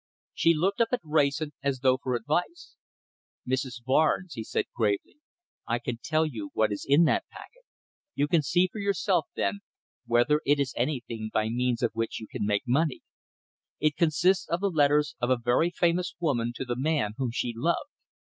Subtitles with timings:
[0.33, 2.75] She looked up at Wrayson as though for advice.
[3.47, 3.83] "Mrs.
[3.83, 5.19] Barnes," he said gravely,
[5.67, 7.61] "I can tell you what is in that packet.
[8.15, 9.59] You can see for yourself, then,
[10.07, 13.01] whether it is anything by means of which you can make money.
[13.79, 17.53] It consists of the letters of a very famous woman to the man whom she
[17.55, 17.91] loved.